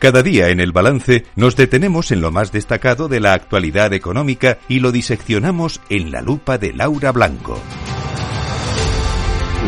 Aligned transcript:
Cada 0.00 0.22
día 0.22 0.48
en 0.48 0.60
el 0.60 0.72
balance 0.72 1.26
nos 1.36 1.56
detenemos 1.56 2.10
en 2.10 2.22
lo 2.22 2.30
más 2.30 2.52
destacado 2.52 3.06
de 3.06 3.20
la 3.20 3.34
actualidad 3.34 3.92
económica 3.92 4.56
y 4.66 4.80
lo 4.80 4.92
diseccionamos 4.92 5.82
en 5.90 6.10
la 6.10 6.22
lupa 6.22 6.56
de 6.56 6.72
Laura 6.72 7.12
Blanco. 7.12 7.58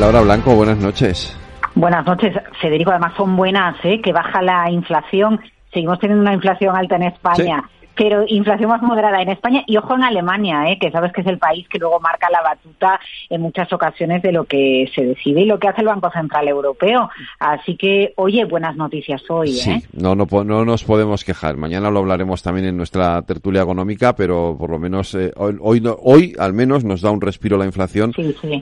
Laura 0.01 0.23
Blanco, 0.23 0.55
buenas 0.55 0.79
noches. 0.79 1.39
Buenas 1.75 2.07
noches, 2.07 2.35
Federico. 2.63 2.93
Además 2.93 3.13
son 3.15 3.37
buenas, 3.37 3.77
¿eh? 3.85 4.01
que 4.03 4.11
baja 4.15 4.41
la 4.41 4.71
inflación. 4.71 5.39
Seguimos 5.71 5.99
teniendo 5.99 6.23
una 6.23 6.33
inflación 6.33 6.75
alta 6.75 6.97
en 6.97 7.03
España 7.03 7.63
pero 7.95 8.25
inflación 8.27 8.71
más 8.71 8.83
moderada 8.83 9.21
en 9.21 9.29
España 9.29 9.63
y 9.67 9.77
ojo 9.77 9.95
en 9.95 10.03
Alemania, 10.03 10.71
¿eh? 10.71 10.79
que 10.79 10.91
sabes 10.91 11.13
que 11.13 11.21
es 11.21 11.27
el 11.27 11.39
país 11.39 11.67
que 11.69 11.79
luego 11.79 12.01
marca 12.01 12.29
la 12.31 12.43
batuta 12.43 13.01
en 13.29 13.41
muchas 13.41 13.73
ocasiones 13.73 14.23
de 14.23 14.33
lo 14.33 14.45
que 14.45 14.91
se 14.95 15.05
decide 15.05 15.43
y 15.43 15.47
lo 15.47 15.59
que 15.59 15.69
hace 15.69 15.81
el 15.81 15.89
Banco 15.89 16.11
Central 16.11 16.49
Europeo. 16.49 17.11
Así 17.39 17.77
que, 17.77 18.13
oye, 18.17 18.45
buenas 18.45 18.77
noticias 18.77 19.23
hoy. 19.29 19.53
Sí, 19.53 19.71
¿eh? 19.71 19.83
no, 19.93 20.15
no, 20.15 20.27
no 20.45 20.65
nos 20.65 20.85
podemos 20.85 21.25
quejar. 21.25 21.57
Mañana 21.57 21.91
lo 21.91 22.01
hablaremos 22.01 22.43
también 22.43 22.67
en 22.67 22.77
nuestra 22.77 23.23
tertulia 23.23 23.63
económica, 23.63 24.15
pero 24.15 24.57
por 24.59 24.71
lo 24.71 24.79
menos 24.79 25.15
eh, 25.15 25.33
hoy, 25.37 25.83
hoy, 26.03 26.35
al 26.39 26.53
menos 26.53 26.85
nos 26.85 27.01
da 27.01 27.11
un 27.11 27.21
respiro 27.21 27.57
la 27.57 27.67
inflación. 27.67 28.13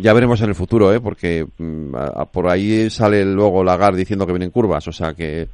Ya 0.00 0.12
veremos 0.12 0.40
en 0.42 0.48
el 0.48 0.54
futuro, 0.54 0.92
¿eh? 0.92 1.00
porque 1.00 1.46
mm, 1.58 1.94
por 2.32 2.48
ahí 2.48 2.90
sale 2.90 3.24
luego 3.24 3.62
Lagarde 3.64 3.98
diciendo 3.98 4.26
que 4.26 4.32
vienen 4.32 4.50
curvas, 4.50 4.86
o 4.88 4.92
sea 4.92 5.14
que... 5.14 5.48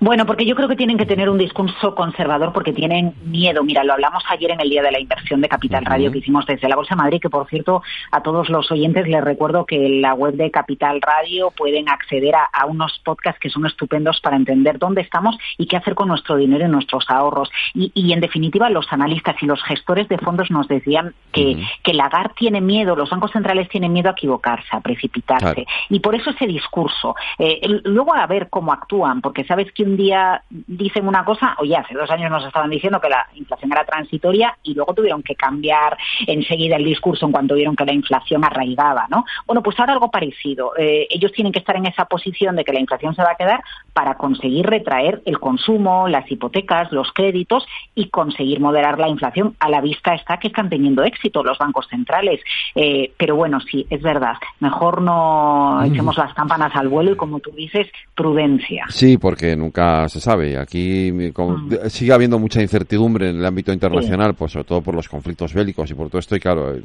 Bueno, 0.00 0.26
porque 0.26 0.46
yo 0.46 0.54
creo 0.54 0.68
que 0.68 0.76
tienen 0.76 0.98
que 0.98 1.06
tener 1.06 1.28
un 1.28 1.38
discurso 1.38 1.94
conservador 1.94 2.52
porque 2.52 2.72
tienen 2.72 3.14
miedo. 3.22 3.62
Mira, 3.62 3.84
lo 3.84 3.92
hablamos 3.92 4.22
ayer 4.28 4.50
en 4.52 4.60
el 4.60 4.70
Día 4.70 4.82
de 4.82 4.90
la 4.90 5.00
Inversión 5.00 5.40
de 5.40 5.48
Capital 5.48 5.84
Radio 5.84 6.10
que 6.10 6.18
hicimos 6.18 6.46
desde 6.46 6.68
la 6.68 6.76
Bolsa 6.76 6.94
de 6.94 7.02
Madrid, 7.02 7.20
que 7.20 7.30
por 7.30 7.48
cierto 7.48 7.82
a 8.10 8.22
todos 8.22 8.48
los 8.48 8.70
oyentes 8.70 9.06
les 9.06 9.22
recuerdo 9.22 9.66
que 9.66 9.86
en 9.86 10.02
la 10.02 10.14
web 10.14 10.34
de 10.34 10.50
Capital 10.50 11.00
Radio 11.00 11.50
pueden 11.50 11.88
acceder 11.88 12.34
a, 12.34 12.66
unos 12.66 13.00
podcasts 13.04 13.40
que 13.40 13.50
son 13.50 13.66
estupendos 13.66 14.20
para 14.20 14.36
entender 14.36 14.78
dónde 14.78 15.00
estamos 15.02 15.36
y 15.58 15.66
qué 15.66 15.76
hacer 15.76 15.94
con 15.94 16.08
nuestro 16.08 16.36
dinero 16.36 16.66
y 16.66 16.68
nuestros 16.68 17.04
ahorros. 17.08 17.50
Y, 17.74 18.12
en 18.12 18.20
definitiva, 18.20 18.70
los 18.70 18.92
analistas 18.92 19.36
y 19.42 19.46
los 19.46 19.62
gestores 19.64 20.08
de 20.08 20.18
fondos 20.18 20.50
nos 20.50 20.68
decían 20.68 21.14
que, 21.32 21.56
que 21.82 21.94
Lagarde 21.94 22.34
tiene 22.36 22.60
miedo, 22.60 22.94
los 22.96 23.10
bancos 23.10 23.32
centrales 23.32 23.68
tienen 23.68 23.92
miedo 23.92 24.08
a 24.08 24.12
equivocarse, 24.12 24.68
a 24.70 24.80
precipitarse. 24.80 25.66
Y 25.88 26.00
por 26.00 26.14
eso 26.14 26.30
ese 26.30 26.46
discurso. 26.46 27.14
Eh, 27.38 27.60
luego 27.84 28.14
a 28.14 28.26
ver 28.26 28.48
cómo 28.48 28.72
actúan, 28.72 29.20
porque 29.20 29.44
sabes 29.44 29.72
que 29.72 29.82
un 29.82 29.96
día 29.96 30.42
dicen 30.48 31.06
una 31.06 31.24
cosa, 31.24 31.56
oye, 31.58 31.76
hace 31.76 31.94
dos 31.94 32.10
años 32.10 32.30
nos 32.30 32.44
estaban 32.44 32.70
diciendo 32.70 33.00
que 33.00 33.09
la 33.10 33.26
inflación 33.34 33.72
era 33.72 33.84
transitoria 33.84 34.56
y 34.62 34.74
luego 34.74 34.94
tuvieron 34.94 35.22
que 35.22 35.34
cambiar 35.34 35.98
enseguida 36.26 36.76
el 36.76 36.84
discurso 36.84 37.26
en 37.26 37.32
cuanto 37.32 37.54
vieron 37.54 37.76
que 37.76 37.84
la 37.84 37.92
inflación 37.92 38.44
arraigaba, 38.44 39.06
¿no? 39.10 39.24
Bueno, 39.46 39.62
pues 39.62 39.78
ahora 39.78 39.92
algo 39.92 40.10
parecido. 40.10 40.72
Eh, 40.78 41.06
ellos 41.10 41.32
tienen 41.32 41.52
que 41.52 41.58
estar 41.58 41.76
en 41.76 41.86
esa 41.86 42.04
posición 42.06 42.56
de 42.56 42.64
que 42.64 42.72
la 42.72 42.80
inflación 42.80 43.14
se 43.14 43.22
va 43.22 43.32
a 43.32 43.36
quedar 43.36 43.62
para 43.92 44.14
conseguir 44.14 44.66
retraer 44.66 45.22
el 45.26 45.38
consumo, 45.38 46.08
las 46.08 46.30
hipotecas, 46.30 46.92
los 46.92 47.12
créditos 47.12 47.66
y 47.94 48.08
conseguir 48.08 48.60
moderar 48.60 48.98
la 48.98 49.08
inflación. 49.08 49.56
A 49.58 49.68
la 49.68 49.80
vista 49.80 50.14
está 50.14 50.38
que 50.38 50.48
están 50.48 50.68
teniendo 50.70 51.02
éxito 51.02 51.42
los 51.42 51.58
bancos 51.58 51.86
centrales. 51.88 52.40
Eh, 52.74 53.12
pero 53.16 53.36
bueno, 53.36 53.60
sí, 53.60 53.86
es 53.90 54.00
verdad. 54.02 54.36
Mejor 54.60 55.02
no 55.02 55.82
echemos 55.84 56.16
las 56.16 56.32
campanas 56.34 56.72
al 56.74 56.88
vuelo 56.88 57.12
y, 57.12 57.16
como 57.16 57.40
tú 57.40 57.50
dices, 57.50 57.88
prudencia. 58.14 58.86
Sí, 58.88 59.18
porque 59.18 59.56
nunca 59.56 60.08
se 60.08 60.20
sabe. 60.20 60.58
Aquí 60.58 61.10
mm. 61.12 61.88
sigue 61.88 62.12
habiendo 62.12 62.38
mucha 62.38 62.62
incertidumbre 62.62 62.99
en 63.06 63.36
el 63.36 63.44
ámbito 63.44 63.72
internacional, 63.72 64.34
pues 64.34 64.52
sobre 64.52 64.64
todo 64.64 64.82
por 64.82 64.94
los 64.94 65.08
conflictos 65.08 65.54
bélicos 65.54 65.90
y 65.90 65.94
por 65.94 66.08
todo 66.08 66.18
esto, 66.18 66.36
y 66.36 66.40
claro, 66.40 66.76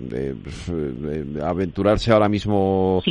aventurarse 1.43 2.11
ahora 2.11 2.29
mismo 2.29 3.01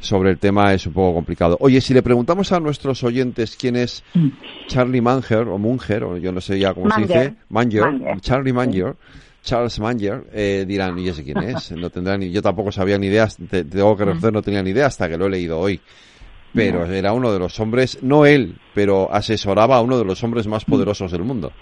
sobre 0.00 0.30
el 0.30 0.38
tema 0.38 0.72
es 0.72 0.86
un 0.86 0.92
poco 0.92 1.14
complicado. 1.14 1.56
Oye, 1.60 1.80
si 1.80 1.94
le 1.94 2.02
preguntamos 2.02 2.52
a 2.52 2.60
nuestros 2.60 3.02
oyentes 3.04 3.56
quién 3.56 3.76
es 3.76 4.02
mm. 4.14 4.28
Charlie 4.68 5.00
Manger, 5.00 5.48
o 5.48 5.58
Munger, 5.58 6.04
o 6.04 6.16
yo 6.16 6.32
no 6.32 6.40
sé 6.40 6.58
ya 6.58 6.72
cómo 6.74 6.90
se 6.90 7.02
dice, 7.02 7.34
Manger, 7.50 7.84
Charlie 8.20 8.52
Manger, 8.52 8.96
Charles 9.42 9.78
Manger, 9.78 10.24
eh, 10.32 10.64
dirán, 10.66 10.98
¿y 10.98 11.08
ese 11.08 11.22
quién 11.22 11.38
es? 11.38 11.72
No 11.72 11.90
tendrán 11.90 12.20
ni, 12.20 12.30
yo 12.30 12.42
tampoco 12.42 12.72
sabía 12.72 12.98
ni 12.98 13.08
idea, 13.08 13.28
tengo 13.28 13.96
que 13.96 14.04
mm. 14.04 14.06
reconocer, 14.06 14.32
no 14.32 14.42
tenía 14.42 14.62
ni 14.62 14.70
idea 14.70 14.86
hasta 14.86 15.08
que 15.08 15.16
lo 15.16 15.26
he 15.26 15.30
leído 15.30 15.58
hoy 15.58 15.80
pero 16.56 16.86
era 16.86 17.12
uno 17.12 17.32
de 17.32 17.38
los 17.38 17.60
hombres, 17.60 17.98
no 18.02 18.24
él, 18.24 18.56
pero 18.74 19.12
asesoraba 19.12 19.76
a 19.76 19.82
uno 19.82 19.98
de 19.98 20.04
los 20.04 20.24
hombres 20.24 20.46
más 20.46 20.64
poderosos 20.64 21.12
del 21.12 21.22
mundo. 21.22 21.52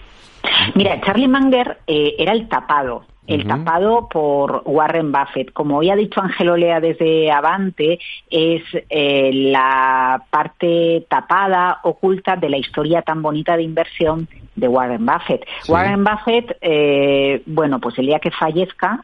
Mira, 0.75 0.99
Charlie 1.01 1.27
Munger 1.27 1.79
eh, 1.87 2.15
era 2.17 2.31
el 2.31 2.47
tapado, 2.47 3.05
el 3.27 3.47
tapado 3.47 4.07
por 4.09 4.61
Warren 4.65 5.11
Buffett. 5.11 5.51
Como 5.53 5.77
hoy 5.77 5.89
ha 5.89 5.95
dicho 5.95 6.21
Ángel 6.21 6.59
Lea 6.59 6.79
desde 6.79 7.31
Avante, 7.31 7.99
es 8.29 8.63
eh, 8.89 9.31
la 9.33 10.23
parte 10.29 11.05
tapada, 11.09 11.79
oculta 11.83 12.35
de 12.35 12.49
la 12.49 12.57
historia 12.57 13.01
tan 13.01 13.21
bonita 13.21 13.57
de 13.57 13.63
inversión 13.63 14.27
de 14.55 14.67
Warren 14.67 15.05
Buffett. 15.05 15.45
Warren 15.67 16.03
Buffett, 16.03 16.57
eh, 16.61 17.41
bueno, 17.45 17.79
pues 17.79 17.97
el 17.99 18.05
día 18.05 18.19
que 18.19 18.31
fallezca, 18.31 19.03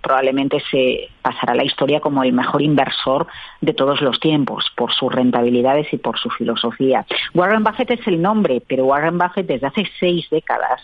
probablemente 0.00 0.60
se 0.70 1.08
pasará 1.22 1.54
la 1.54 1.64
historia 1.64 2.00
como 2.00 2.22
el 2.22 2.32
mejor 2.32 2.62
inversor 2.62 3.26
de 3.60 3.74
todos 3.74 4.00
los 4.00 4.18
tiempos, 4.18 4.66
por 4.76 4.92
sus 4.92 5.12
rentabilidades 5.12 5.92
y 5.92 5.98
por 5.98 6.18
su 6.18 6.30
filosofía. 6.30 7.04
Warren 7.34 7.64
Buffett 7.64 7.90
es 7.92 8.06
el 8.06 8.20
nombre, 8.20 8.62
pero 8.66 8.86
Warren 8.86 9.18
Buffett 9.18 9.46
desde 9.46 9.66
hace 9.66 9.84
seis 10.00 10.26
décadas 10.30 10.80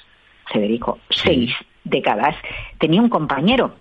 Federico, 0.47 0.99
seis 1.09 1.55
décadas, 1.85 2.35
tenía 2.79 3.01
un 3.01 3.09
compañero, 3.09 3.73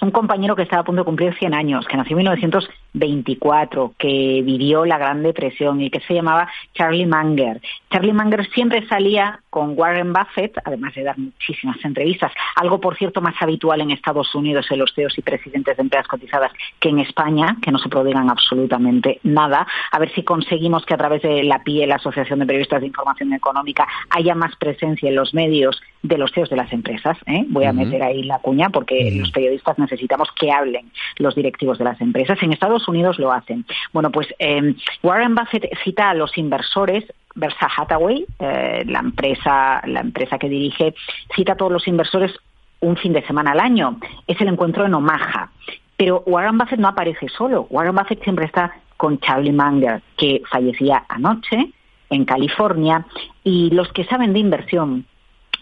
un 0.00 0.10
compañero 0.10 0.56
que 0.56 0.62
estaba 0.62 0.82
a 0.82 0.84
punto 0.84 1.02
de 1.02 1.06
cumplir 1.06 1.36
100 1.36 1.54
años, 1.54 1.86
que 1.86 1.96
nació 1.96 2.14
en 2.14 2.18
1924, 2.18 3.94
que 3.98 4.42
vivió 4.44 4.84
la 4.86 4.98
Gran 4.98 5.22
Depresión 5.22 5.80
y 5.80 5.90
que 5.90 6.00
se 6.00 6.14
llamaba 6.14 6.48
Charlie 6.74 7.06
Munger. 7.06 7.60
Charlie 7.90 8.12
Munger 8.12 8.48
siempre 8.50 8.86
salía 8.88 9.40
con 9.50 9.76
Warren 9.76 10.12
Buffett, 10.12 10.56
además 10.64 10.94
de 10.94 11.02
dar 11.02 11.18
muchísimas 11.18 11.84
entrevistas, 11.84 12.32
algo 12.54 12.80
por 12.80 12.96
cierto 12.96 13.20
más 13.20 13.34
habitual 13.40 13.80
en 13.80 13.90
Estados 13.90 14.34
Unidos 14.34 14.66
en 14.70 14.78
los 14.78 14.94
CEOs 14.94 15.18
y 15.18 15.22
presidentes 15.22 15.76
de 15.76 15.82
empresas 15.82 16.06
cotizadas 16.06 16.52
que 16.78 16.88
en 16.88 17.00
España, 17.00 17.56
que 17.60 17.72
no 17.72 17.78
se 17.78 17.88
prodigan 17.88 18.30
absolutamente 18.30 19.18
nada. 19.24 19.66
A 19.90 19.98
ver 19.98 20.12
si 20.14 20.22
conseguimos 20.22 20.86
que 20.86 20.94
a 20.94 20.98
través 20.98 21.22
de 21.22 21.42
la 21.42 21.62
PIE, 21.62 21.86
la 21.86 21.96
Asociación 21.96 22.38
de 22.38 22.46
Periodistas 22.46 22.80
de 22.80 22.86
Información 22.86 23.32
Económica, 23.32 23.86
haya 24.10 24.34
más 24.34 24.54
presencia 24.56 25.08
en 25.08 25.16
los 25.16 25.34
medios 25.34 25.80
de 26.02 26.16
los 26.16 26.32
CEOs 26.32 26.48
de 26.48 26.56
las 26.56 26.72
empresas. 26.72 27.18
¿eh? 27.26 27.44
Voy 27.48 27.64
a 27.64 27.72
meter 27.72 28.02
ahí 28.02 28.22
la 28.22 28.38
cuña 28.38 28.70
porque 28.70 29.10
los 29.16 29.30
periodistas 29.32 29.78
necesitamos 29.78 30.28
que 30.32 30.50
hablen 30.50 30.90
los 31.18 31.34
directivos 31.34 31.78
de 31.78 31.84
las 31.84 32.00
empresas. 32.00 32.38
En 32.42 32.52
Estados 32.52 32.88
Unidos 32.88 33.18
lo 33.18 33.32
hacen. 33.32 33.66
Bueno, 33.92 34.10
pues 34.10 34.28
eh, 34.38 34.74
Warren 35.02 35.34
Buffett 35.34 35.68
cita 35.82 36.10
a 36.10 36.14
los 36.14 36.38
inversores 36.38 37.04
Versa 37.34 37.68
Hathaway, 37.76 38.26
eh, 38.38 38.82
la 38.86 39.00
empresa, 39.00 39.80
la 39.86 40.00
empresa 40.00 40.38
que 40.38 40.48
dirige, 40.48 40.94
cita 41.34 41.52
a 41.52 41.56
todos 41.56 41.72
los 41.72 41.86
inversores 41.86 42.32
un 42.80 42.96
fin 42.96 43.12
de 43.12 43.26
semana 43.26 43.52
al 43.52 43.60
año. 43.60 43.98
Es 44.26 44.40
el 44.40 44.48
encuentro 44.48 44.84
en 44.86 44.94
Omaha. 44.94 45.50
Pero 45.96 46.22
Warren 46.26 46.58
Buffett 46.58 46.80
no 46.80 46.88
aparece 46.88 47.28
solo. 47.28 47.66
Warren 47.70 47.94
Buffett 47.94 48.22
siempre 48.24 48.46
está 48.46 48.74
con 48.96 49.18
Charlie 49.20 49.52
Munger, 49.52 50.02
que 50.16 50.42
fallecía 50.50 51.04
anoche 51.08 51.72
en 52.08 52.24
California. 52.24 53.04
Y 53.44 53.70
los 53.70 53.92
que 53.92 54.04
saben 54.04 54.32
de 54.32 54.38
inversión 54.38 55.04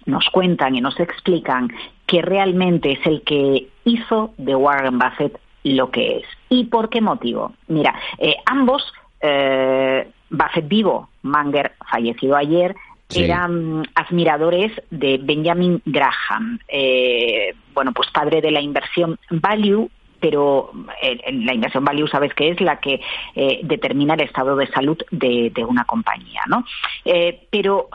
nos 0.07 0.29
cuentan 0.31 0.75
y 0.77 0.81
nos 0.81 0.99
explican 1.01 1.69
que 2.07 2.23
realmente 2.23 2.93
es 2.93 3.07
el 3.07 3.23
que 3.23 3.69
hizo 3.85 4.33
de 4.39 4.55
Warren 4.55 4.99
Buffett 4.99 5.39
lo 5.65 5.91
que 5.91 6.19
es. 6.19 6.25
¿Y 6.49 6.65
por 6.65 6.89
qué 6.89 7.01
motivo? 7.01 7.53
Mira, 7.67 7.95
eh, 8.19 8.37
ambos 8.47 8.83
eh, 9.21 10.09
Buffett 10.31 10.69
vivo, 10.69 11.09
Manger 11.23 11.73
fallecido 11.91 12.37
ayer, 12.37 12.75
eran 13.15 13.85
admiradores 13.95 14.73
de 14.91 15.19
Benjamin 15.23 15.81
Graham, 15.87 16.59
eh, 16.69 17.55
bueno, 17.73 17.93
pues 17.93 18.11
padre 18.11 18.43
de 18.43 18.51
la 18.51 18.61
inversión 18.61 19.19
Value 19.31 19.91
pero 20.21 20.71
eh, 21.03 21.19
la 21.33 21.55
inversión 21.55 21.85
value 21.85 22.09
sabes 22.09 22.35
que 22.35 22.51
es 22.51 22.61
la 22.61 22.81
que 22.81 23.01
eh, 23.35 23.61
determina 23.63 24.15
el 24.15 24.23
estado 24.23 24.57
de 24.57 24.67
salud 24.69 24.99
de, 25.11 25.53
una 25.69 25.85
compañía, 25.85 26.43
¿no? 26.47 26.65
Eh, 27.05 27.47
pero 27.51 27.89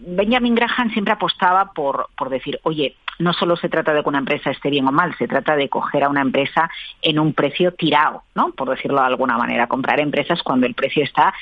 Benjamin 0.00 0.54
Graham 0.54 0.90
siempre 0.92 1.12
apostaba 1.12 1.72
por, 1.72 2.08
por 2.16 2.28
decir, 2.28 2.60
oye, 2.64 2.96
no 3.18 3.32
solo 3.32 3.56
se 3.56 3.68
trata 3.68 3.94
de 3.94 4.02
que 4.02 4.08
una 4.08 4.18
empresa 4.18 4.50
esté 4.50 4.70
bien 4.70 4.86
o 4.86 4.92
mal, 4.92 5.16
se 5.16 5.26
trata 5.26 5.56
de 5.56 5.68
coger 5.68 6.04
a 6.04 6.08
una 6.08 6.20
empresa 6.20 6.70
en 7.00 7.18
un 7.18 7.32
precio 7.32 7.72
tirado, 7.72 8.22
¿no? 8.34 8.50
Por 8.52 8.68
decirlo 8.68 9.00
de 9.00 9.06
alguna 9.06 9.38
manera, 9.38 9.66
comprar 9.66 10.00
empresas 10.00 10.42
cuando 10.42 10.66
el 10.66 10.74
precio 10.74 11.02
está, 11.02 11.32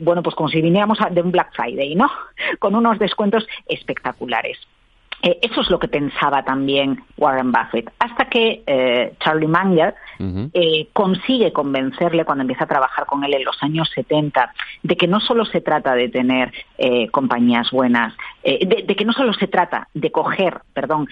bueno, 0.00 0.22
pues 0.22 0.34
como 0.34 0.48
si 0.48 0.60
viniéramos 0.60 0.98
de 1.10 1.22
un 1.22 1.30
Black 1.30 1.54
Friday, 1.54 1.94
¿no? 1.94 2.10
Con 2.58 2.74
unos 2.74 2.98
descuentos 2.98 3.46
espectaculares. 3.66 4.58
Eh, 5.22 5.38
eso 5.40 5.60
es 5.60 5.70
lo 5.70 5.78
que 5.78 5.86
pensaba 5.86 6.42
también 6.42 7.00
Warren 7.16 7.52
Buffett, 7.52 7.92
hasta 8.00 8.24
que 8.24 8.62
eh, 8.66 9.14
Charlie 9.20 9.46
Munger 9.46 9.94
eh, 10.52 10.88
consigue 10.92 11.52
convencerle 11.52 12.24
cuando 12.24 12.42
empieza 12.42 12.64
a 12.64 12.68
trabajar 12.68 13.06
con 13.06 13.22
él 13.22 13.34
en 13.34 13.44
los 13.44 13.56
años 13.62 13.88
70 13.94 14.52
de 14.82 14.96
que 14.96 15.06
no 15.06 15.20
solo 15.20 15.44
se 15.44 15.60
trata 15.60 15.94
de 15.94 16.08
tener 16.08 16.52
compañías 17.10 17.70
buenas, 17.70 18.14
de, 18.42 18.94
que 18.96 19.04
no 19.04 19.12
solo 19.12 19.32
se 19.34 19.46
trata 19.46 19.88
de 19.94 20.10
coger, 20.10 20.60
perdón, 20.74 21.08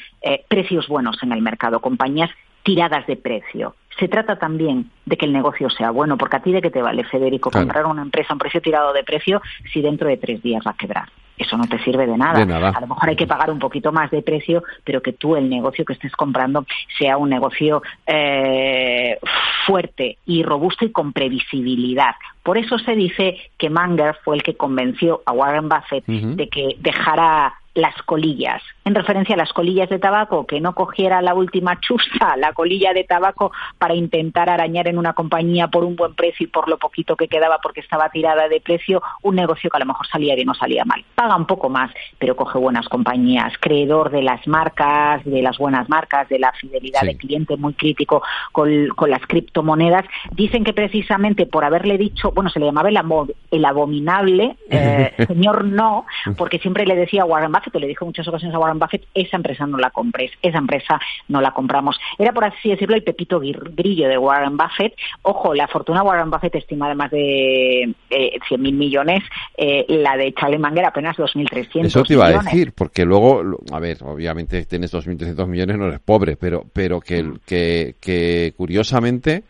precios 0.49 0.89
buenos 0.89 1.23
en 1.23 1.33
el 1.33 1.43
mercado, 1.43 1.81
compañías 1.81 2.31
tiradas 2.63 3.07
de 3.07 3.17
precio. 3.17 3.77
Se 3.99 4.09
trata 4.09 4.37
también 4.37 4.91
de 5.07 5.17
que 5.17 5.27
el 5.27 5.33
negocio 5.33 5.71
sea 5.71 5.91
bueno, 5.91 6.17
porque 6.19 6.37
a 6.37 6.43
ti 6.43 6.53
de 6.53 6.63
qué 6.63 6.71
te 6.71 6.83
vale, 6.83 7.05
Federico, 7.05 7.51
comprar 7.51 7.87
una 7.87 8.03
empresa 8.03 8.33
a 8.33 8.35
un 8.35 8.41
precio 8.41 8.61
tirado 8.61 8.93
de 8.93 9.05
precio 9.05 9.41
si 9.73 9.81
dentro 9.81 10.09
de 10.09 10.17
tres 10.17 10.43
días 10.43 10.63
va 10.67 10.73
a 10.73 10.77
quebrar 10.77 11.09
eso 11.41 11.57
no 11.57 11.65
te 11.65 11.83
sirve 11.83 12.07
de 12.07 12.17
nada. 12.17 12.43
A 12.43 12.81
lo 12.81 12.87
mejor 12.87 13.09
hay 13.09 13.17
que 13.17 13.27
pagar 13.27 13.51
un 13.51 13.59
poquito 13.59 13.93
más 13.93 14.11
de 14.11 14.23
precio, 14.23 14.63
pero 14.85 15.01
que 15.01 15.13
tú 15.13 15.37
el 15.37 15.49
negocio 15.49 15.85
que 15.85 15.95
estés 15.95 16.13
comprando 16.13 16.67
sea 16.99 17.17
un 17.17 17.31
negocio 17.31 17.83
eh, 18.07 19.19
fuerte 19.67 20.19
y 20.27 20.43
robusto 20.43 20.85
y 20.85 20.93
con 20.93 21.13
previsibilidad. 21.13 22.15
Por 22.43 22.59
eso 22.59 22.79
se 22.79 22.95
dice 22.95 23.37
que 23.59 23.71
Manger 23.71 24.17
fue 24.25 24.37
el 24.37 24.43
que 24.43 24.57
convenció 24.57 25.23
a 25.27 25.33
Warren 25.33 25.69
Buffett 25.69 26.05
de 26.07 26.49
que 26.49 26.77
dejara 26.79 27.55
las 27.75 27.95
colillas, 28.03 28.63
en 28.85 28.95
referencia 28.95 29.35
a 29.35 29.39
las 29.39 29.53
colillas 29.53 29.89
de 29.89 29.99
tabaco, 29.99 30.47
que 30.47 30.61
no 30.61 30.75
cogiera 30.75 31.23
la 31.23 31.35
última 31.35 31.79
chusta, 31.81 32.37
la 32.37 32.53
colilla 32.53 32.93
de 32.93 33.05
tabaco, 33.05 33.53
para 33.79 33.95
intentar 33.95 34.51
arañar 34.51 34.89
en 34.89 34.99
una 34.99 35.13
compañía 35.13 35.69
por 35.69 35.85
un 35.85 35.95
buen 35.95 36.15
precio 36.15 36.45
y 36.45 36.49
por 36.49 36.69
lo 36.69 36.79
poquito 36.79 37.17
que 37.17 37.29
quedaba 37.29 37.59
porque 37.63 37.81
estaba 37.81 38.09
tirada 38.11 38.49
de 38.49 38.61
precio, 38.61 39.03
un 39.23 39.37
negocio 39.37 39.71
que 39.71 39.77
a 39.77 39.81
lo 39.81 39.87
mejor 39.87 40.07
salía 40.09 40.39
y 40.39 40.45
no 40.45 40.55
salía 40.55 40.85
mal. 40.85 41.05
Paga 41.15 41.37
un 41.37 41.47
poco 41.47 41.69
más, 41.69 41.93
pero 42.19 42.35
coge 42.35 42.59
buenas 42.59 42.89
compañías, 42.89 43.53
creedor 43.61 44.11
de 44.11 44.23
las 44.23 44.47
marcas, 44.49 45.25
de 45.25 45.43
las 45.43 45.59
buenas 45.59 45.89
marcas, 45.89 46.29
de 46.29 46.39
la 46.39 46.53
fidelidad 46.53 47.03
de 47.03 47.17
cliente, 47.17 47.57
muy 47.57 47.75
crítico 47.75 48.23
con, 48.53 48.71
las 49.09 49.27
criptomonedas. 49.27 50.05
Dicen 50.33 50.65
que 50.65 50.73
precisamente 50.73 51.47
por 51.47 51.65
haberle 51.65 51.99
dicho, 51.99 52.33
bueno, 52.33 52.51
se 52.51 52.59
le 52.59 52.67
llamaba 52.67 52.89
el, 52.89 53.65
abominable, 53.65 54.57
eh, 54.71 55.13
señor 55.29 55.65
no, 55.65 56.07
porque 56.37 56.59
siempre 56.59 56.87
le 56.87 56.97
decía 56.97 57.23
a 57.23 57.27
Warren 57.27 57.53
Buffett, 57.61 57.81
le 57.81 57.87
dijo 57.87 58.05
muchas 58.05 58.27
ocasiones 58.27 58.55
a 58.55 58.59
Warren 58.59 58.79
Buffett, 58.79 59.05
esa 59.15 59.37
empresa 59.37 59.67
no 59.67 59.79
la 59.79 59.91
compres, 59.91 60.31
esa 60.43 60.59
empresa 60.59 61.01
no 61.29 61.41
la 61.41 61.53
compramos. 61.53 61.99
Era, 62.19 62.33
por 62.33 62.45
así 62.45 62.71
decirlo, 62.71 62.97
el 62.97 63.03
pepito 63.03 63.41
grillo 63.41 64.09
de 64.09 64.19
Warren 64.19 64.57
Buffett. 64.57 64.95
Ojo, 65.23 65.55
la 65.55 65.69
fortuna 65.69 66.01
de 66.01 66.07
Warren 66.07 66.31
Buffett 66.31 66.55
estima 66.57 66.89
de 66.89 66.95
más 66.95 67.11
de 67.11 67.83
eh, 67.83 68.39
100.000 68.49 68.73
millones, 68.73 69.23
eh, 69.57 69.85
la 69.89 70.17
de 70.17 70.33
Charlie 70.35 70.59
Munger 70.59 70.87
apenas 70.87 71.17
2.300 71.17 71.87
Eso 71.87 72.03
te 72.03 72.15
iba 72.15 72.27
a 72.27 72.43
decir, 72.43 72.73
porque 72.73 73.05
luego, 73.05 73.43
a 73.73 73.79
ver, 73.79 73.99
obviamente 74.03 74.65
tienes 74.67 74.93
2.300 74.93 75.47
millones, 75.47 75.79
no 75.79 75.87
eres 75.87 76.01
pobre, 76.01 76.37
pero, 76.37 76.65
pero 76.73 77.01
que, 77.01 77.23
mm. 77.23 77.39
que, 77.47 77.95
que 78.01 78.55
curiosamente... 78.57 79.45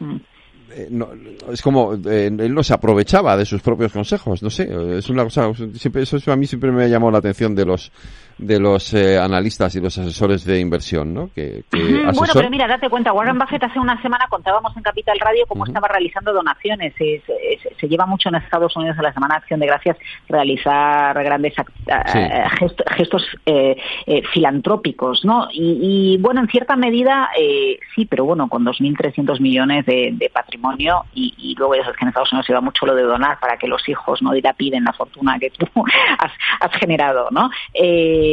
Mm. 0.00 0.16
Eh, 0.70 0.88
no, 0.90 1.08
es 1.50 1.62
como 1.62 1.94
eh, 1.94 2.26
él 2.26 2.54
no 2.54 2.62
se 2.62 2.74
aprovechaba 2.74 3.36
de 3.36 3.46
sus 3.46 3.62
propios 3.62 3.90
consejos 3.90 4.42
no 4.42 4.50
sé 4.50 4.68
es 4.98 5.08
una 5.08 5.24
cosa 5.24 5.50
siempre 5.74 6.02
eso 6.02 6.18
a 6.30 6.36
mí 6.36 6.46
siempre 6.46 6.70
me 6.70 6.84
ha 6.84 6.88
llamado 6.88 7.12
la 7.12 7.18
atención 7.18 7.54
de 7.54 7.64
los 7.64 7.90
de 8.38 8.60
los 8.60 8.94
eh, 8.94 9.18
analistas 9.18 9.74
y 9.74 9.80
los 9.80 9.96
asesores 9.98 10.44
de 10.44 10.60
inversión, 10.60 11.12
¿no? 11.12 11.30
Que, 11.34 11.64
Bueno, 11.70 12.32
pero 12.32 12.50
mira, 12.50 12.66
date 12.66 12.88
cuenta, 12.88 13.12
Warren 13.12 13.38
Buffett 13.38 13.64
hace 13.64 13.78
una 13.78 14.00
semana 14.00 14.26
contábamos 14.30 14.76
en 14.76 14.82
Capital 14.82 15.18
Radio 15.20 15.44
cómo 15.46 15.64
estaba 15.66 15.88
realizando 15.88 16.32
donaciones. 16.32 16.94
Se, 16.96 17.88
lleva 17.88 18.06
mucho 18.06 18.28
en 18.28 18.36
Estados 18.36 18.76
Unidos 18.76 18.96
en 18.98 19.02
la 19.02 19.12
Semana 19.12 19.34
de 19.34 19.38
Acción 19.38 19.60
de 19.60 19.66
Gracias 19.66 19.96
realizar 20.28 21.22
grandes 21.24 21.54
gestos, 22.96 23.24
filantrópicos, 24.32 25.24
¿no? 25.24 25.48
Y, 25.52 26.18
bueno, 26.20 26.40
en 26.40 26.48
cierta 26.48 26.76
medida 26.76 27.28
sí, 27.94 28.06
pero 28.06 28.24
bueno, 28.24 28.48
con 28.48 28.64
2.300 28.64 29.40
millones 29.40 29.86
de, 29.86 30.10
de 30.12 30.30
patrimonio 30.30 31.04
y, 31.14 31.54
luego 31.58 31.74
ya 31.74 31.82
sabes 31.82 31.96
que 31.96 32.04
en 32.04 32.08
Estados 32.08 32.32
Unidos 32.32 32.46
se 32.46 32.52
va 32.52 32.60
mucho 32.60 32.86
lo 32.86 32.94
de 32.94 33.02
donar 33.02 33.38
para 33.40 33.56
que 33.56 33.66
los 33.66 33.86
hijos 33.88 34.22
no 34.22 34.32
dilapiden 34.32 34.84
la 34.84 34.92
fortuna 34.92 35.38
que 35.38 35.50
tú 35.50 35.66
has, 36.60 36.72
generado, 36.78 37.28
¿no? 37.30 37.50
Eh, 37.74 38.27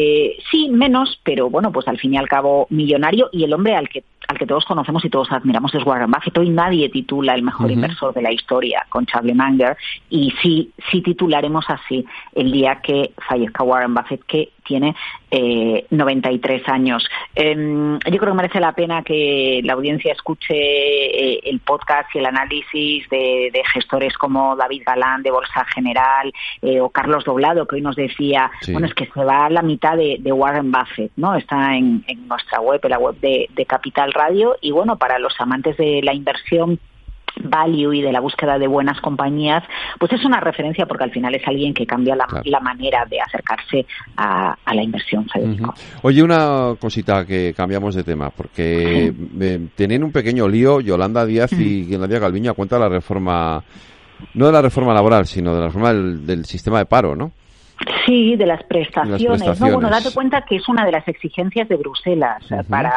sí, 0.52 0.70
menos, 0.70 1.20
pero 1.24 1.50
bueno, 1.50 1.72
pues 1.72 1.88
al 1.88 2.00
fin 2.00 2.14
y 2.14 2.18
al 2.18 2.28
cabo 2.28 2.68
millonario 2.70 3.30
y 3.32 3.44
el 3.44 3.54
hombre 3.54 3.76
al 3.76 3.90
que 3.90 4.04
al 4.28 4.38
que 4.38 4.48
todos 4.48 4.66
conocemos 4.66 5.06
y 5.06 5.10
todos 5.10 5.32
admiramos 5.32 5.74
es 5.76 5.86
Warren 5.86 6.10
Buffett. 6.10 6.38
Hoy 6.38 6.50
nadie 6.50 6.90
titula 6.90 7.36
el 7.36 7.44
mejor 7.44 7.72
inversor 7.72 8.14
de 8.14 8.22
la 8.22 8.32
historia 8.32 8.86
con 8.90 9.06
Charlie 9.06 9.36
Munger 9.36 9.78
y 10.10 10.34
sí, 10.42 10.72
sí 10.92 11.02
titularemos 11.02 11.66
así 11.68 12.06
el 12.34 12.52
día 12.52 12.82
que 12.82 13.12
fallezca 13.28 13.64
Warren 13.64 13.94
Buffett, 13.94 14.24
que 14.26 14.50
tiene 14.66 14.96
eh, 15.32 15.86
93 15.90 16.68
años. 16.68 17.08
Em, 17.34 18.00
yo 18.00 18.18
creo 18.18 18.34
que 18.34 18.38
merece 18.38 18.60
la 18.60 18.74
pena 18.74 19.04
que 19.04 19.62
la 19.64 19.74
audiencia 19.74 20.12
escuche 20.12 20.54
eh, 20.54 21.40
el 21.44 21.60
podcast 21.60 22.14
y 22.14 22.20
el 22.20 22.26
análisis 22.26 23.08
de, 23.10 23.52
gestores 23.74 24.18
como 24.18 24.56
David 24.56 24.84
Galán 24.86 25.24
de 25.24 25.32
Bolsa 25.32 25.66
General 25.74 26.32
eh, 26.62 26.80
o 26.80 26.90
Carlos 26.90 27.26
Doblado, 27.26 27.66
que 27.66 27.76
hoy 27.76 27.82
nos 27.82 27.96
decía, 27.96 28.52
bueno, 28.72 28.88
es 28.88 28.94
que 28.94 29.08
se 29.08 29.24
va 29.24 29.46
a 29.46 29.50
la 29.50 29.62
mitad 29.62 29.98
de, 29.98 30.32
Warren 30.32 30.72
Buffett, 30.72 31.12
¿no? 31.16 31.36
Está 31.36 31.76
en, 31.76 32.06
nuestra 32.28 32.60
web, 32.60 32.80
en 32.84 32.90
la 32.90 33.00
web 33.00 33.16
de, 33.20 33.48
de 33.54 33.66
Capital 33.66 34.12
Radio, 34.14 34.58
y 34.62 34.72
bueno, 34.72 34.98
para 34.98 35.20
los 35.20 35.34
amantes 35.40 35.78
de 35.78 36.02
la 36.04 36.14
inversión 36.14 36.80
value 37.44 37.94
y 37.94 38.02
de 38.02 38.12
la 38.12 38.20
búsqueda 38.20 38.58
de 38.58 38.68
buenas 38.68 39.00
compañías, 39.02 39.64
pues 40.00 40.12
es 40.14 40.24
una 40.26 40.40
referencia 40.40 40.86
porque 40.86 41.04
al 41.04 41.12
final 41.12 41.36
es 41.36 41.48
alguien 41.48 41.74
que 41.74 41.86
cambia 41.86 42.16
la, 42.16 42.60
manera 42.60 43.06
de 43.06 43.20
acercarse 43.22 43.86
a, 44.18 44.56
la 44.74 44.84
inversión, 44.84 45.26
Oye, 46.02 46.24
una 46.24 46.76
cosita 46.80 47.26
que 47.26 47.54
cambiamos 47.56 47.96
de 47.96 48.04
tema, 48.04 48.30
porque 48.30 49.14
eh, 49.40 49.68
tienen 49.76 50.04
un 50.04 50.12
pequeño 50.12 50.48
lío 50.48 50.82
Yolanda 50.82 51.26
Díaz 51.26 51.54
y 51.54 51.86
Nadia 51.98 52.20
Galviño 52.20 52.54
cuenta 52.54 52.80
la 52.80 52.90
reforma, 52.90 53.64
no 54.34 54.46
de 54.46 54.52
la 54.52 54.62
reforma 54.62 54.94
laboral, 54.94 55.26
sino 55.26 55.54
de 55.54 55.60
la 55.60 55.68
reforma 55.68 55.94
del 55.94 56.46
sistema 56.46 56.80
de 56.80 56.86
paro, 56.86 57.16
¿no? 57.16 57.32
Sí, 58.06 58.36
de 58.36 58.46
las 58.46 58.64
prestaciones. 58.64 59.60
No, 59.60 59.72
bueno, 59.72 59.90
date 59.90 60.14
cuenta 60.14 60.44
que 60.44 60.56
es 60.56 60.68
una 60.70 60.86
de 60.86 60.92
las 60.92 61.08
exigencias 61.08 61.68
de 61.68 61.76
Bruselas 61.76 62.44
eh, 62.52 62.64
para 62.70 62.94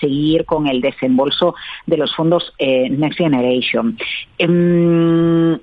seguir 0.00 0.44
con 0.44 0.66
el 0.66 0.80
desembolso 0.80 1.54
de 1.86 1.96
los 1.96 2.14
fondos 2.14 2.52
eh, 2.58 2.90
Next 2.90 3.18
Generation. 3.18 3.96
Em, 4.38 5.58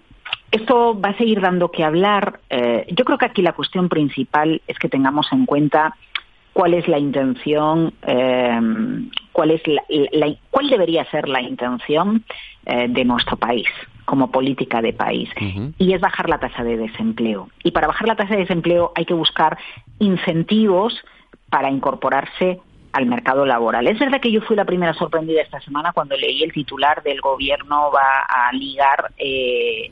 esto 0.51 0.99
va 0.99 1.09
a 1.09 1.17
seguir 1.17 1.41
dando 1.41 1.69
que 1.69 1.83
hablar. 1.83 2.39
Eh, 2.49 2.87
yo 2.91 3.05
creo 3.05 3.17
que 3.17 3.25
aquí 3.25 3.41
la 3.41 3.53
cuestión 3.53 3.89
principal 3.89 4.61
es 4.67 4.79
que 4.79 4.87
tengamos 4.87 5.27
en 5.31 5.45
cuenta 5.45 5.95
cuál 6.53 6.73
es 6.73 6.87
la 6.87 6.97
intención, 6.97 7.93
em, 8.03 9.09
cuál 9.31 9.51
es 9.51 9.61
la, 9.67 10.35
cuál 10.49 10.69
debería 10.69 11.05
ser 11.11 11.27
la 11.27 11.41
intención 11.41 12.23
de 12.65 13.03
nuestro 13.03 13.35
país 13.35 13.67
como 14.09 14.31
política 14.31 14.81
de 14.81 14.91
país. 14.91 15.29
Y 15.77 15.93
es 15.93 16.01
bajar 16.01 16.29
la 16.29 16.39
tasa 16.39 16.63
de 16.63 16.77
desempleo. 16.77 17.49
Y 17.63 17.69
para 17.69 17.85
bajar 17.85 18.07
la 18.07 18.15
tasa 18.15 18.33
de 18.33 18.39
desempleo 18.39 18.91
hay 18.95 19.05
que 19.05 19.13
buscar 19.13 19.59
incentivos 19.99 20.99
para 21.51 21.69
incorporarse 21.69 22.59
al 22.99 23.05
mercado 23.05 23.45
laboral. 23.45 23.87
Es 23.87 23.97
verdad 23.97 24.19
que 24.19 24.31
yo 24.31 24.41
fui 24.41 24.55
la 24.55 24.65
primera 24.65 24.93
sorprendida 24.93 25.41
esta 25.41 25.59
semana 25.61 25.93
cuando 25.93 26.17
leí 26.17 26.43
el 26.43 26.51
titular 26.51 27.01
del 27.01 27.21
gobierno 27.21 27.91
va 27.91 28.25
a 28.27 28.51
ligar 28.51 29.11
eh, 29.17 29.89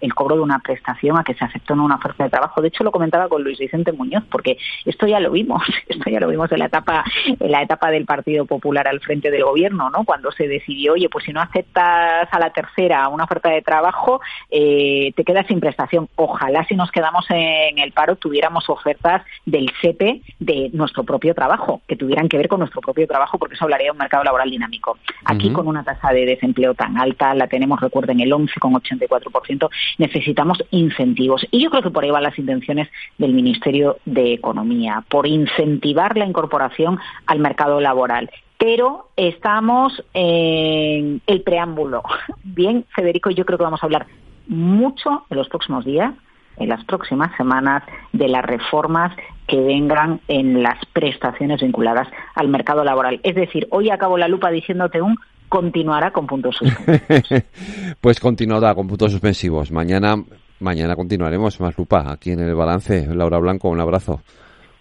el, 0.00 0.14
cobro 0.14 0.36
de 0.36 0.42
una 0.42 0.60
prestación 0.60 1.18
a 1.18 1.24
que 1.24 1.34
se 1.34 1.44
aceptó 1.44 1.74
en 1.74 1.80
una 1.80 1.96
oferta 1.96 2.24
de 2.24 2.30
trabajo. 2.30 2.62
De 2.62 2.68
hecho, 2.68 2.84
lo 2.84 2.92
comentaba 2.92 3.28
con 3.28 3.42
Luis 3.42 3.58
Vicente 3.58 3.92
Muñoz, 3.92 4.22
porque 4.30 4.56
esto 4.84 5.06
ya 5.06 5.18
lo 5.18 5.32
vimos, 5.32 5.62
esto 5.88 6.08
ya 6.08 6.20
lo 6.20 6.28
vimos 6.28 6.50
en 6.52 6.60
la 6.60 6.66
etapa, 6.66 7.04
en 7.26 7.50
la 7.50 7.62
etapa 7.62 7.90
del 7.90 8.04
Partido 8.04 8.46
Popular 8.46 8.86
al 8.86 9.00
frente 9.00 9.30
del 9.30 9.42
gobierno, 9.42 9.90
¿no? 9.90 10.04
Cuando 10.04 10.30
se 10.30 10.46
decidió, 10.46 10.92
oye, 10.92 11.08
pues 11.08 11.24
si 11.24 11.32
no 11.32 11.40
aceptas 11.40 12.28
a 12.30 12.38
la 12.38 12.50
tercera 12.50 13.08
una 13.08 13.24
oferta 13.24 13.50
de 13.50 13.62
trabajo, 13.62 14.20
eh, 14.50 15.12
te 15.16 15.24
quedas 15.24 15.46
sin 15.48 15.58
prestación. 15.58 16.08
Ojalá 16.14 16.64
si 16.66 16.76
nos 16.76 16.92
quedamos 16.92 17.26
en 17.30 17.78
el 17.78 17.92
paro 17.92 18.16
tuviéramos 18.16 18.68
ofertas 18.70 19.22
del 19.44 19.70
SEPE 19.80 20.22
de 20.38 20.70
nuestro 20.72 21.02
propio 21.02 21.34
trabajo, 21.34 21.82
que 21.88 21.96
tuvieran 21.96 22.28
que 22.28 22.34
que 22.34 22.43
ver 22.44 22.48
con 22.48 22.60
nuestro 22.60 22.80
propio 22.80 23.06
trabajo, 23.06 23.38
porque 23.38 23.54
eso 23.54 23.64
hablaría 23.64 23.86
de 23.86 23.92
un 23.92 23.98
mercado 23.98 24.22
laboral 24.22 24.50
dinámico. 24.50 24.98
Aquí, 25.24 25.50
con 25.50 25.66
una 25.66 25.82
tasa 25.82 26.10
de 26.10 26.26
desempleo 26.26 26.74
tan 26.74 26.98
alta, 26.98 27.34
la 27.34 27.48
tenemos, 27.48 27.80
recuerden, 27.80 28.20
el 28.20 28.30
11,84%, 28.30 29.70
necesitamos 29.98 30.62
incentivos. 30.70 31.46
Y 31.50 31.62
yo 31.62 31.70
creo 31.70 31.82
que 31.82 31.90
por 31.90 32.04
ahí 32.04 32.10
van 32.10 32.22
las 32.22 32.38
intenciones 32.38 32.88
del 33.18 33.32
Ministerio 33.32 33.96
de 34.04 34.34
Economía, 34.34 35.02
por 35.08 35.26
incentivar 35.26 36.16
la 36.16 36.26
incorporación 36.26 36.98
al 37.26 37.38
mercado 37.38 37.80
laboral 37.80 38.30
pero 38.56 39.08
estamos 39.16 40.02
en 40.14 41.20
el 41.26 41.42
preámbulo. 41.42 42.02
Bien, 42.44 42.86
Federico, 42.94 43.28
yo 43.30 43.44
creo 43.44 43.58
que 43.58 43.64
vamos 43.64 43.82
a 43.82 43.86
hablar 43.86 44.06
mucho 44.46 45.26
en 45.28 45.36
los 45.36 45.48
próximos 45.48 45.84
días 45.84 46.14
en 46.56 46.68
las 46.68 46.84
próximas 46.84 47.34
semanas 47.36 47.82
de 48.12 48.28
las 48.28 48.44
reformas 48.44 49.12
que 49.46 49.60
vengan 49.60 50.20
en 50.28 50.62
las 50.62 50.78
prestaciones 50.92 51.60
vinculadas 51.60 52.08
al 52.34 52.48
mercado 52.48 52.84
laboral. 52.84 53.20
Es 53.22 53.34
decir, 53.34 53.66
hoy 53.70 53.90
acabo 53.90 54.16
la 54.16 54.28
lupa 54.28 54.50
diciéndote 54.50 55.02
un 55.02 55.16
continuará 55.48 56.10
con 56.10 56.26
puntos 56.26 56.56
suspensivos. 56.56 57.44
pues 58.00 58.20
continuará 58.20 58.74
con 58.74 58.88
puntos 58.88 59.12
suspensivos. 59.12 59.70
Mañana, 59.70 60.16
mañana 60.60 60.96
continuaremos 60.96 61.60
más 61.60 61.76
lupa 61.76 62.10
aquí 62.10 62.32
en 62.32 62.40
el 62.40 62.54
balance. 62.54 63.06
Laura 63.14 63.38
Blanco, 63.38 63.68
un 63.68 63.80
abrazo. 63.80 64.20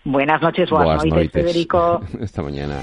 Buenas 0.06 0.42
noches, 0.42 0.70
buenas, 0.70 1.06
noches, 1.06 1.32
Federico. 1.32 2.02
Esta 2.20 2.42
mañana. 2.42 2.76